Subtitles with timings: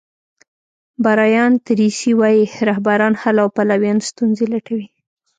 [1.05, 4.87] برایان تریسي وایي رهبران حل او پلویان ستونزې لټوي.